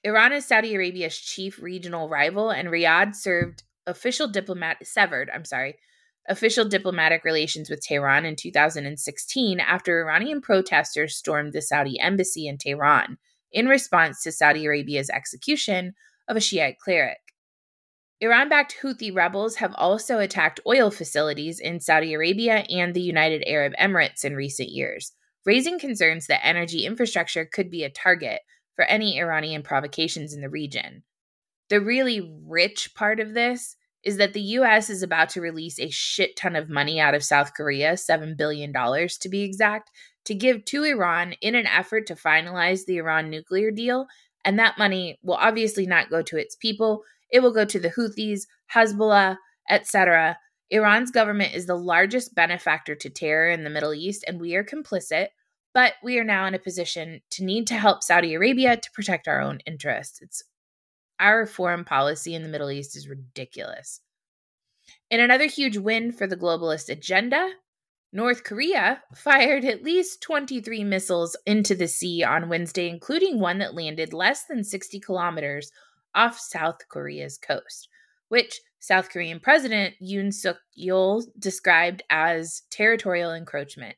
Iran 0.02 0.32
is 0.32 0.46
Saudi 0.46 0.74
Arabia's 0.74 1.18
chief 1.18 1.60
regional 1.60 2.08
rival, 2.08 2.48
and 2.48 2.68
Riyadh 2.68 3.14
served 3.14 3.64
official 3.86 4.26
diplomat 4.26 4.78
severed, 4.86 5.28
I'm 5.34 5.44
sorry, 5.44 5.76
official 6.26 6.66
diplomatic 6.66 7.24
relations 7.24 7.68
with 7.68 7.82
Tehran 7.82 8.24
in 8.24 8.34
2016 8.34 9.60
after 9.60 10.00
Iranian 10.00 10.40
protesters 10.40 11.14
stormed 11.14 11.52
the 11.52 11.60
Saudi 11.60 12.00
embassy 12.00 12.46
in 12.48 12.56
Tehran 12.56 13.18
in 13.52 13.66
response 13.66 14.22
to 14.22 14.32
Saudi 14.32 14.64
Arabia's 14.64 15.10
execution 15.10 15.92
of 16.26 16.38
a 16.38 16.40
Shiite 16.40 16.78
cleric. 16.78 17.18
Iran 18.22 18.48
backed 18.48 18.76
Houthi 18.80 19.12
rebels 19.12 19.56
have 19.56 19.74
also 19.74 20.20
attacked 20.20 20.60
oil 20.64 20.92
facilities 20.92 21.58
in 21.58 21.80
Saudi 21.80 22.14
Arabia 22.14 22.64
and 22.70 22.94
the 22.94 23.00
United 23.00 23.42
Arab 23.48 23.72
Emirates 23.80 24.24
in 24.24 24.36
recent 24.36 24.68
years, 24.68 25.10
raising 25.44 25.76
concerns 25.76 26.28
that 26.28 26.46
energy 26.46 26.86
infrastructure 26.86 27.44
could 27.44 27.68
be 27.68 27.82
a 27.82 27.90
target 27.90 28.38
for 28.76 28.84
any 28.84 29.18
Iranian 29.18 29.64
provocations 29.64 30.32
in 30.32 30.40
the 30.40 30.48
region. 30.48 31.02
The 31.68 31.80
really 31.80 32.32
rich 32.46 32.94
part 32.94 33.18
of 33.18 33.34
this 33.34 33.74
is 34.04 34.18
that 34.18 34.34
the 34.34 34.40
US 34.40 34.88
is 34.88 35.02
about 35.02 35.30
to 35.30 35.40
release 35.40 35.80
a 35.80 35.90
shit 35.90 36.36
ton 36.36 36.54
of 36.54 36.70
money 36.70 37.00
out 37.00 37.14
of 37.14 37.24
South 37.24 37.54
Korea, 37.54 37.94
$7 37.94 38.36
billion 38.36 38.72
to 38.72 39.28
be 39.28 39.42
exact, 39.42 39.90
to 40.26 40.34
give 40.36 40.64
to 40.66 40.84
Iran 40.84 41.32
in 41.40 41.56
an 41.56 41.66
effort 41.66 42.06
to 42.06 42.14
finalize 42.14 42.84
the 42.84 42.98
Iran 42.98 43.30
nuclear 43.30 43.72
deal. 43.72 44.06
And 44.44 44.60
that 44.60 44.78
money 44.78 45.18
will 45.24 45.34
obviously 45.34 45.86
not 45.86 46.08
go 46.08 46.22
to 46.22 46.36
its 46.36 46.54
people, 46.54 47.02
it 47.32 47.42
will 47.42 47.52
go 47.52 47.64
to 47.64 47.80
the 47.80 47.90
Houthis, 47.90 48.46
Hezbollah, 48.72 49.38
etc. 49.68 50.38
Iran's 50.70 51.10
government 51.10 51.54
is 51.54 51.66
the 51.66 51.74
largest 51.74 52.34
benefactor 52.34 52.94
to 52.94 53.10
terror 53.10 53.50
in 53.50 53.64
the 53.64 53.70
Middle 53.70 53.94
East, 53.94 54.24
and 54.28 54.40
we 54.40 54.54
are 54.54 54.64
complicit. 54.64 55.28
But 55.74 55.94
we 56.02 56.18
are 56.18 56.24
now 56.24 56.46
in 56.46 56.54
a 56.54 56.58
position 56.58 57.22
to 57.30 57.44
need 57.44 57.66
to 57.68 57.74
help 57.74 58.02
Saudi 58.02 58.34
Arabia 58.34 58.76
to 58.76 58.90
protect 58.92 59.26
our 59.26 59.40
own 59.40 59.60
interests. 59.66 60.20
It's 60.20 60.42
our 61.18 61.46
foreign 61.46 61.84
policy 61.84 62.34
in 62.34 62.42
the 62.42 62.48
Middle 62.48 62.70
East 62.70 62.96
is 62.96 63.08
ridiculous. 63.08 64.00
In 65.10 65.20
another 65.20 65.46
huge 65.46 65.78
win 65.78 66.12
for 66.12 66.26
the 66.26 66.36
globalist 66.36 66.90
agenda, 66.90 67.52
North 68.12 68.44
Korea 68.44 69.02
fired 69.14 69.64
at 69.64 69.82
least 69.82 70.20
23 70.20 70.84
missiles 70.84 71.36
into 71.46 71.74
the 71.74 71.88
sea 71.88 72.22
on 72.22 72.50
Wednesday, 72.50 72.88
including 72.88 73.40
one 73.40 73.58
that 73.58 73.74
landed 73.74 74.12
less 74.12 74.44
than 74.44 74.64
60 74.64 75.00
kilometers 75.00 75.70
off 76.14 76.38
South 76.38 76.78
Korea's 76.88 77.38
coast, 77.38 77.88
which 78.28 78.60
South 78.78 79.10
Korean 79.10 79.40
President 79.40 79.94
Yoon 80.02 80.32
Suk 80.32 80.58
Yeol 80.78 81.24
described 81.38 82.02
as 82.10 82.62
territorial 82.70 83.32
encroachment, 83.32 83.96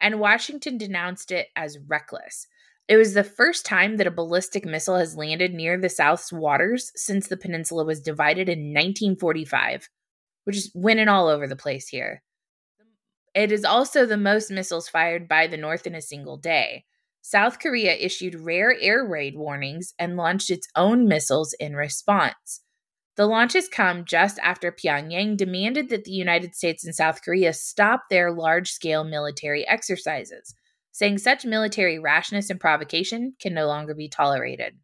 and 0.00 0.20
Washington 0.20 0.78
denounced 0.78 1.30
it 1.30 1.48
as 1.54 1.78
reckless. 1.86 2.46
It 2.88 2.96
was 2.96 3.14
the 3.14 3.24
first 3.24 3.64
time 3.64 3.96
that 3.96 4.06
a 4.06 4.10
ballistic 4.10 4.64
missile 4.64 4.96
has 4.96 5.16
landed 5.16 5.54
near 5.54 5.78
the 5.78 5.88
South's 5.88 6.32
waters 6.32 6.92
since 6.94 7.28
the 7.28 7.36
peninsula 7.36 7.84
was 7.84 8.00
divided 8.00 8.48
in 8.48 8.74
1945, 8.74 9.88
which 10.44 10.56
is 10.56 10.72
winning 10.74 11.08
all 11.08 11.28
over 11.28 11.46
the 11.46 11.56
place 11.56 11.88
here. 11.88 12.22
It 13.34 13.52
is 13.52 13.64
also 13.64 14.04
the 14.04 14.16
most 14.16 14.50
missiles 14.50 14.88
fired 14.88 15.28
by 15.28 15.46
the 15.46 15.56
North 15.56 15.86
in 15.86 15.94
a 15.94 16.02
single 16.02 16.36
day. 16.36 16.84
South 17.22 17.60
Korea 17.60 17.94
issued 17.94 18.34
rare 18.34 18.76
air 18.80 19.04
raid 19.04 19.36
warnings 19.36 19.94
and 19.98 20.16
launched 20.16 20.50
its 20.50 20.66
own 20.74 21.06
missiles 21.06 21.54
in 21.54 21.76
response. 21.76 22.62
The 23.16 23.26
launches 23.26 23.68
come 23.68 24.04
just 24.04 24.38
after 24.40 24.72
Pyongyang 24.72 25.36
demanded 25.36 25.88
that 25.90 26.04
the 26.04 26.12
United 26.12 26.56
States 26.56 26.84
and 26.84 26.94
South 26.94 27.22
Korea 27.22 27.52
stop 27.52 28.04
their 28.10 28.32
large 28.32 28.70
scale 28.70 29.04
military 29.04 29.66
exercises, 29.68 30.54
saying 30.90 31.18
such 31.18 31.44
military 31.44 31.98
rashness 31.98 32.50
and 32.50 32.58
provocation 32.58 33.34
can 33.40 33.54
no 33.54 33.66
longer 33.66 33.94
be 33.94 34.08
tolerated. 34.08 34.78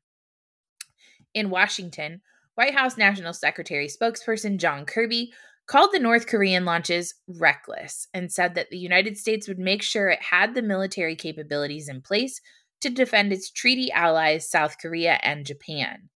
In 1.35 1.51
Washington, 1.51 2.21
White 2.55 2.75
House 2.75 2.97
National 2.97 3.33
Secretary 3.33 3.89
spokesperson 3.89 4.59
John 4.59 4.85
Kirby 4.85 5.33
called 5.69 5.91
the 5.93 6.01
North 6.01 6.27
Korean 6.27 6.65
launches 6.65 7.15
reckless 7.29 8.09
and 8.13 8.33
said 8.33 8.55
that 8.55 8.71
the 8.71 8.79
United 8.79 9.17
States 9.19 9.47
would 9.47 9.59
make 9.59 9.83
sure 9.83 10.09
it 10.09 10.23
had 10.23 10.55
the 10.55 10.63
military 10.63 11.15
capabilities 11.15 11.89
in 11.89 12.01
place 12.01 12.41
to 12.81 12.91
defend 12.91 13.33
its 13.33 13.51
treaty 13.51 13.93
allies, 13.93 14.51
South 14.51 14.77
Korea 14.81 15.21
and 15.23 15.45
Japan. 15.45 16.09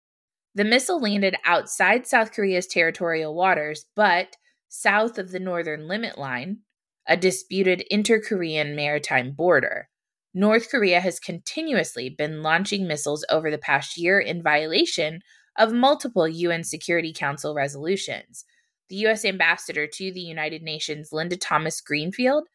The 0.54 0.64
missile 0.64 1.00
landed 1.00 1.36
outside 1.44 2.06
South 2.06 2.32
Korea's 2.32 2.66
territorial 2.66 3.34
waters, 3.34 3.84
but 3.94 4.36
south 4.68 5.18
of 5.18 5.30
the 5.30 5.40
northern 5.40 5.86
limit 5.86 6.16
line, 6.16 6.58
a 7.06 7.16
disputed 7.16 7.84
inter 7.90 8.20
Korean 8.20 8.74
maritime 8.74 9.32
border. 9.32 9.88
North 10.34 10.70
Korea 10.70 11.00
has 11.00 11.20
continuously 11.20 12.08
been 12.08 12.42
launching 12.42 12.86
missiles 12.86 13.24
over 13.28 13.50
the 13.50 13.58
past 13.58 13.98
year 13.98 14.18
in 14.18 14.42
violation 14.42 15.20
of 15.58 15.74
multiple 15.74 16.26
UN 16.26 16.64
Security 16.64 17.12
Council 17.12 17.54
resolutions, 17.54 18.46
the 18.92 18.98
U.S. 18.98 19.24
ambassador 19.24 19.86
to 19.86 20.12
the 20.12 20.20
United 20.20 20.62
Nations, 20.62 21.12
Linda 21.12 21.38
Thomas 21.38 21.80
Greenfield, 21.80 22.46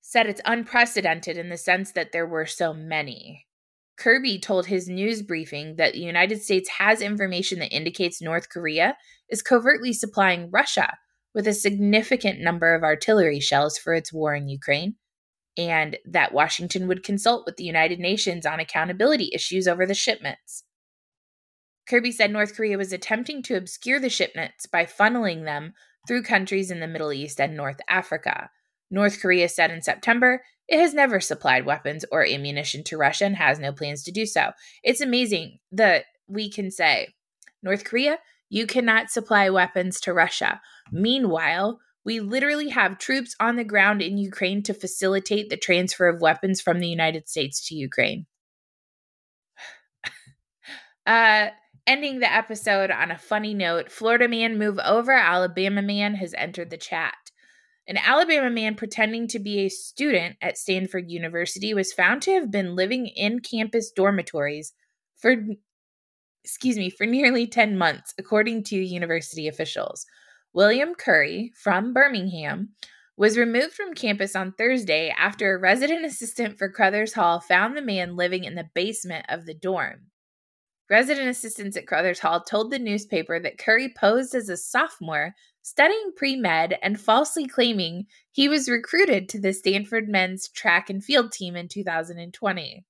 said 0.00 0.26
it's 0.26 0.40
unprecedented 0.44 1.36
in 1.36 1.50
the 1.50 1.56
sense 1.56 1.92
that 1.92 2.10
there 2.10 2.26
were 2.26 2.46
so 2.46 2.74
many. 2.74 3.46
Kirby 3.96 4.40
told 4.40 4.66
his 4.66 4.88
news 4.88 5.22
briefing 5.22 5.76
that 5.76 5.92
the 5.92 6.00
United 6.00 6.42
States 6.42 6.68
has 6.80 7.00
information 7.00 7.60
that 7.60 7.72
indicates 7.72 8.20
North 8.20 8.48
Korea 8.48 8.96
is 9.28 9.40
covertly 9.40 9.92
supplying 9.92 10.50
Russia 10.50 10.98
with 11.32 11.46
a 11.46 11.52
significant 11.52 12.40
number 12.40 12.74
of 12.74 12.82
artillery 12.82 13.38
shells 13.38 13.78
for 13.78 13.94
its 13.94 14.12
war 14.12 14.34
in 14.34 14.48
Ukraine, 14.48 14.96
and 15.56 15.96
that 16.06 16.34
Washington 16.34 16.88
would 16.88 17.04
consult 17.04 17.46
with 17.46 17.56
the 17.56 17.62
United 17.62 18.00
Nations 18.00 18.44
on 18.44 18.58
accountability 18.58 19.30
issues 19.32 19.68
over 19.68 19.86
the 19.86 19.94
shipments. 19.94 20.64
Kirby 21.88 22.12
said 22.12 22.30
North 22.30 22.54
Korea 22.54 22.78
was 22.78 22.92
attempting 22.92 23.42
to 23.44 23.56
obscure 23.56 23.98
the 23.98 24.08
shipments 24.08 24.66
by 24.66 24.84
funneling 24.84 25.44
them 25.44 25.74
through 26.06 26.22
countries 26.22 26.70
in 26.70 26.80
the 26.80 26.86
Middle 26.86 27.12
East 27.12 27.40
and 27.40 27.56
North 27.56 27.80
Africa. 27.88 28.50
North 28.90 29.20
Korea 29.20 29.48
said 29.48 29.70
in 29.70 29.82
September 29.82 30.42
it 30.68 30.78
has 30.78 30.94
never 30.94 31.18
supplied 31.20 31.66
weapons 31.66 32.04
or 32.12 32.24
ammunition 32.24 32.84
to 32.84 32.96
Russia 32.96 33.24
and 33.24 33.36
has 33.36 33.58
no 33.58 33.72
plans 33.72 34.04
to 34.04 34.12
do 34.12 34.24
so. 34.24 34.52
It's 34.84 35.00
amazing 35.00 35.58
that 35.72 36.04
we 36.28 36.48
can 36.48 36.70
say, 36.70 37.08
North 37.60 37.84
Korea, 37.84 38.18
you 38.48 38.66
cannot 38.66 39.10
supply 39.10 39.50
weapons 39.50 40.00
to 40.02 40.14
Russia. 40.14 40.60
Meanwhile, 40.92 41.80
we 42.04 42.20
literally 42.20 42.68
have 42.68 42.98
troops 42.98 43.34
on 43.40 43.56
the 43.56 43.64
ground 43.64 44.00
in 44.00 44.16
Ukraine 44.16 44.62
to 44.62 44.74
facilitate 44.74 45.50
the 45.50 45.56
transfer 45.56 46.08
of 46.08 46.20
weapons 46.20 46.60
from 46.60 46.78
the 46.78 46.88
United 46.88 47.28
States 47.28 47.66
to 47.68 47.74
Ukraine. 47.74 48.26
uh, 51.06 51.48
Ending 51.90 52.20
the 52.20 52.32
episode 52.32 52.92
on 52.92 53.10
a 53.10 53.18
funny 53.18 53.52
note 53.52 53.90
Florida 53.90 54.28
man 54.28 54.56
move 54.56 54.78
over, 54.78 55.10
Alabama 55.10 55.82
man 55.82 56.14
has 56.14 56.32
entered 56.34 56.70
the 56.70 56.76
chat. 56.76 57.32
An 57.88 57.96
Alabama 57.96 58.48
man 58.48 58.76
pretending 58.76 59.26
to 59.26 59.40
be 59.40 59.58
a 59.58 59.68
student 59.68 60.36
at 60.40 60.56
Stanford 60.56 61.10
University 61.10 61.74
was 61.74 61.92
found 61.92 62.22
to 62.22 62.30
have 62.30 62.48
been 62.48 62.76
living 62.76 63.08
in 63.08 63.40
campus 63.40 63.90
dormitories 63.90 64.72
for 65.16 65.34
excuse 66.44 66.76
me, 66.76 66.90
for 66.90 67.06
nearly 67.06 67.48
10 67.48 67.76
months, 67.76 68.14
according 68.16 68.62
to 68.62 68.76
university 68.76 69.48
officials. 69.48 70.06
William 70.52 70.94
Curry 70.94 71.50
from 71.60 71.92
Birmingham 71.92 72.68
was 73.16 73.36
removed 73.36 73.72
from 73.72 73.94
campus 73.94 74.36
on 74.36 74.52
Thursday 74.52 75.12
after 75.18 75.52
a 75.52 75.58
resident 75.58 76.04
assistant 76.04 76.56
for 76.56 76.70
Crothers 76.70 77.14
Hall 77.14 77.40
found 77.40 77.76
the 77.76 77.82
man 77.82 78.14
living 78.14 78.44
in 78.44 78.54
the 78.54 78.70
basement 78.76 79.26
of 79.28 79.44
the 79.44 79.54
dorm. 79.54 80.09
Resident 80.90 81.28
assistants 81.28 81.76
at 81.76 81.86
Crothers 81.86 82.18
Hall 82.18 82.42
told 82.42 82.70
the 82.70 82.78
newspaper 82.78 83.38
that 83.38 83.58
Curry 83.58 83.94
posed 83.96 84.34
as 84.34 84.48
a 84.48 84.56
sophomore 84.56 85.36
studying 85.62 86.10
pre 86.16 86.34
med 86.34 86.76
and 86.82 87.00
falsely 87.00 87.46
claiming 87.46 88.06
he 88.32 88.48
was 88.48 88.68
recruited 88.68 89.28
to 89.28 89.40
the 89.40 89.52
Stanford 89.52 90.08
men's 90.08 90.48
track 90.48 90.90
and 90.90 91.02
field 91.02 91.30
team 91.30 91.54
in 91.54 91.68
2020. 91.68 92.84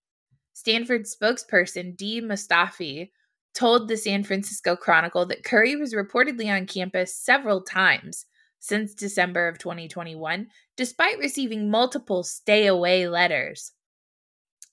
Stanford 0.55 1.05
spokesperson 1.05 1.95
Dee 1.95 2.23
Mostofi 2.23 3.11
told 3.55 3.89
the 3.89 3.97
San 3.97 4.25
Francisco 4.25 4.77
Chronicle 4.77 5.27
that 5.27 5.45
Curry 5.45 5.77
was 5.77 5.95
reportedly 5.95 6.49
on 6.49 6.67
campus 6.67 7.15
several 7.15 7.63
times 7.63 8.25
since 8.61 8.95
December 8.95 9.49
of 9.49 9.59
2021, 9.59 10.47
despite 10.77 11.19
receiving 11.19 11.71
multiple 11.71 12.23
stay 12.23 12.67
away 12.67 13.09
letters. 13.09 13.73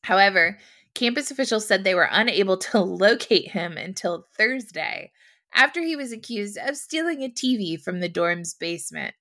However, 0.03 0.57
Campus 0.97 1.29
officials 1.29 1.67
said 1.67 1.83
they 1.83 1.93
were 1.93 2.09
unable 2.09 2.57
to 2.57 2.79
locate 2.79 3.51
him 3.51 3.77
until 3.77 4.25
Thursday 4.35 5.11
after 5.53 5.79
he 5.79 5.95
was 5.95 6.11
accused 6.11 6.57
of 6.57 6.75
stealing 6.75 7.21
a 7.21 7.29
TV 7.29 7.79
from 7.79 7.99
the 7.99 8.09
dorm's 8.09 8.55
basement. 8.55 9.13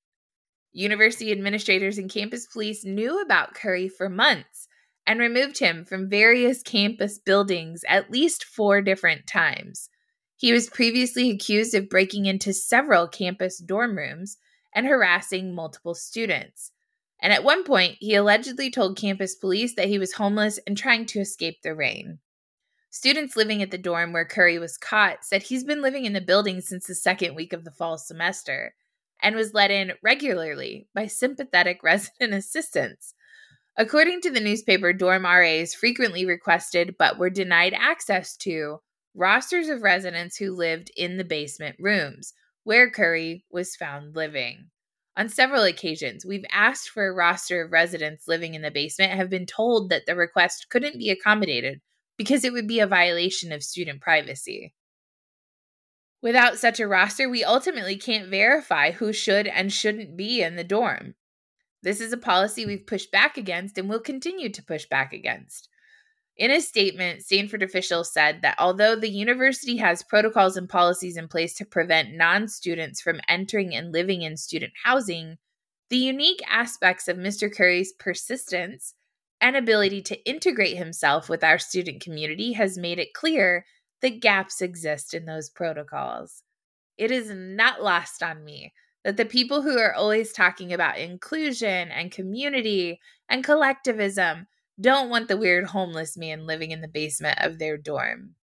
University 0.72 1.30
administrators 1.30 1.98
and 1.98 2.10
campus 2.10 2.46
police 2.46 2.82
knew 2.86 3.20
about 3.20 3.52
Curry 3.52 3.90
for 3.90 4.08
months 4.08 4.68
and 5.06 5.20
removed 5.20 5.58
him 5.58 5.84
from 5.84 6.08
various 6.08 6.62
campus 6.62 7.18
buildings 7.18 7.82
at 7.86 8.10
least 8.10 8.42
four 8.42 8.80
different 8.80 9.26
times. 9.26 9.90
He 10.34 10.54
was 10.54 10.70
previously 10.70 11.28
accused 11.28 11.74
of 11.74 11.90
breaking 11.90 12.24
into 12.24 12.54
several 12.54 13.06
campus 13.06 13.58
dorm 13.58 13.98
rooms 13.98 14.38
and 14.74 14.86
harassing 14.86 15.54
multiple 15.54 15.94
students. 15.94 16.72
And 17.20 17.32
at 17.32 17.44
one 17.44 17.64
point, 17.64 17.96
he 18.00 18.14
allegedly 18.14 18.70
told 18.70 18.98
campus 18.98 19.34
police 19.34 19.74
that 19.74 19.88
he 19.88 19.98
was 19.98 20.14
homeless 20.14 20.58
and 20.66 20.76
trying 20.76 21.06
to 21.06 21.20
escape 21.20 21.62
the 21.62 21.74
rain. 21.74 22.18
Students 22.90 23.36
living 23.36 23.62
at 23.62 23.70
the 23.70 23.78
dorm 23.78 24.12
where 24.12 24.24
Curry 24.24 24.58
was 24.58 24.78
caught 24.78 25.24
said 25.24 25.42
he's 25.42 25.64
been 25.64 25.82
living 25.82 26.04
in 26.04 26.12
the 26.12 26.20
building 26.20 26.60
since 26.60 26.86
the 26.86 26.94
second 26.94 27.34
week 27.34 27.52
of 27.52 27.64
the 27.64 27.70
fall 27.70 27.98
semester 27.98 28.74
and 29.22 29.34
was 29.34 29.54
let 29.54 29.70
in 29.70 29.92
regularly 30.02 30.88
by 30.94 31.06
sympathetic 31.06 31.80
resident 31.82 32.34
assistants. 32.34 33.14
According 33.76 34.22
to 34.22 34.30
the 34.30 34.40
newspaper, 34.40 34.92
dorm 34.92 35.24
RAs 35.24 35.74
frequently 35.74 36.24
requested 36.24 36.96
but 36.98 37.18
were 37.18 37.28
denied 37.28 37.74
access 37.74 38.36
to 38.38 38.80
rosters 39.14 39.68
of 39.68 39.82
residents 39.82 40.36
who 40.36 40.54
lived 40.54 40.90
in 40.96 41.16
the 41.16 41.24
basement 41.24 41.76
rooms 41.78 42.32
where 42.64 42.90
Curry 42.90 43.44
was 43.50 43.76
found 43.76 44.16
living. 44.16 44.70
On 45.16 45.30
several 45.30 45.62
occasions, 45.62 46.26
we've 46.26 46.44
asked 46.52 46.90
for 46.90 47.06
a 47.06 47.12
roster 47.12 47.62
of 47.62 47.72
residents 47.72 48.28
living 48.28 48.54
in 48.54 48.60
the 48.60 48.70
basement 48.70 49.12
have 49.12 49.30
been 49.30 49.46
told 49.46 49.88
that 49.88 50.04
the 50.04 50.14
request 50.14 50.68
couldn't 50.68 50.98
be 50.98 51.08
accommodated 51.08 51.80
because 52.18 52.44
it 52.44 52.52
would 52.52 52.68
be 52.68 52.80
a 52.80 52.86
violation 52.86 53.50
of 53.50 53.62
student 53.62 54.00
privacy. 54.02 54.74
Without 56.22 56.58
such 56.58 56.80
a 56.80 56.88
roster, 56.88 57.28
we 57.28 57.44
ultimately 57.44 57.96
can't 57.96 58.28
verify 58.28 58.90
who 58.90 59.12
should 59.12 59.46
and 59.46 59.72
shouldn't 59.72 60.16
be 60.16 60.42
in 60.42 60.56
the 60.56 60.64
dorm. 60.64 61.14
This 61.82 62.00
is 62.00 62.12
a 62.12 62.18
policy 62.18 62.66
we've 62.66 62.86
pushed 62.86 63.12
back 63.12 63.38
against 63.38 63.78
and 63.78 63.88
will 63.88 64.00
continue 64.00 64.50
to 64.50 64.64
push 64.64 64.86
back 64.86 65.12
against. 65.12 65.68
In 66.36 66.50
a 66.50 66.60
statement, 66.60 67.22
Stanford 67.22 67.62
officials 67.62 68.12
said 68.12 68.42
that 68.42 68.56
although 68.58 68.94
the 68.94 69.08
university 69.08 69.76
has 69.78 70.02
protocols 70.02 70.56
and 70.56 70.68
policies 70.68 71.16
in 71.16 71.28
place 71.28 71.54
to 71.54 71.64
prevent 71.64 72.14
non 72.14 72.46
students 72.46 73.00
from 73.00 73.20
entering 73.28 73.74
and 73.74 73.92
living 73.92 74.22
in 74.22 74.36
student 74.36 74.72
housing, 74.84 75.38
the 75.88 75.96
unique 75.96 76.40
aspects 76.48 77.08
of 77.08 77.16
Mr. 77.16 77.54
Curry's 77.54 77.92
persistence 77.92 78.94
and 79.40 79.56
ability 79.56 80.02
to 80.02 80.28
integrate 80.28 80.76
himself 80.76 81.28
with 81.28 81.42
our 81.42 81.58
student 81.58 82.02
community 82.02 82.52
has 82.52 82.76
made 82.76 82.98
it 82.98 83.14
clear 83.14 83.64
that 84.02 84.20
gaps 84.20 84.60
exist 84.60 85.14
in 85.14 85.24
those 85.24 85.48
protocols. 85.48 86.42
It 86.98 87.10
is 87.10 87.30
not 87.30 87.82
lost 87.82 88.22
on 88.22 88.44
me 88.44 88.72
that 89.04 89.16
the 89.16 89.24
people 89.24 89.62
who 89.62 89.78
are 89.78 89.94
always 89.94 90.32
talking 90.32 90.72
about 90.72 90.98
inclusion 90.98 91.90
and 91.90 92.10
community 92.10 93.00
and 93.28 93.44
collectivism 93.44 94.46
don't 94.80 95.08
want 95.08 95.28
the 95.28 95.36
weird 95.36 95.66
homeless 95.66 96.16
man 96.16 96.46
living 96.46 96.70
in 96.70 96.80
the 96.80 96.88
basement 96.88 97.38
of 97.40 97.58
their 97.58 97.76
dorm. 97.76 98.34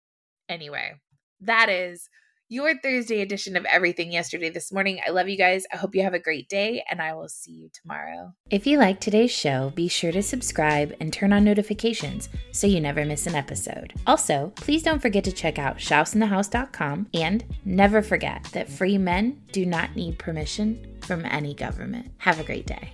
Anyway, 0.50 0.93
that 1.41 1.69
is 1.69 2.10
your 2.50 2.78
Thursday 2.78 3.22
edition 3.22 3.56
of 3.56 3.65
Everything 3.65 4.12
Yesterday 4.12 4.50
This 4.50 4.72
Morning. 4.72 5.00
I 5.06 5.10
love 5.10 5.28
you 5.28 5.38
guys. 5.38 5.63
I 5.74 5.78
hope 5.78 5.96
you 5.96 6.04
have 6.04 6.13
a 6.13 6.19
great 6.19 6.48
day, 6.50 6.84
and 6.89 7.02
I 7.02 7.13
will 7.13 7.30
see 7.30 7.52
you 7.52 7.69
tomorrow. 7.74 8.34
If 8.52 8.67
you 8.67 8.78
like 8.78 9.00
today's 9.00 9.32
show, 9.32 9.72
be 9.72 9.88
sure 9.88 10.12
to 10.12 10.22
subscribe 10.22 10.96
and 11.00 11.12
turn 11.12 11.34
on 11.34 11.43
notifications 11.43 12.30
so 12.52 12.67
you 12.67 12.80
never 12.80 13.06
miss 13.06 13.26
an 13.26 13.34
episode. 13.34 13.93
Also, 14.06 14.52
please 14.56 14.84
don't 14.84 15.02
forget 15.02 15.24
to 15.24 15.32
check 15.32 15.58
out 15.58 15.78
shouseinthehouse.com 15.78 17.08
and 17.13 17.43
never 17.65 18.02
forget 18.04 18.43
that 18.54 18.69
free 18.69 18.98
men 18.98 19.41
do 19.52 19.65
not 19.65 19.96
need 19.96 20.19
permission 20.19 21.00
from 21.02 21.26
any 21.26 21.56
government. 21.56 22.12
Have 22.19 22.39
a 22.39 22.43
great 22.43 22.67
day. 22.67 22.93